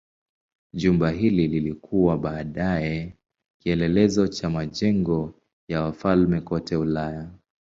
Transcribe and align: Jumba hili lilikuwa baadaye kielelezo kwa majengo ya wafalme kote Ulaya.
Jumba 0.73 1.11
hili 1.11 1.47
lilikuwa 1.47 2.17
baadaye 2.17 3.13
kielelezo 3.59 4.29
kwa 4.41 4.49
majengo 4.49 5.33
ya 5.67 5.81
wafalme 5.81 6.41
kote 6.41 6.75
Ulaya. 6.75 7.29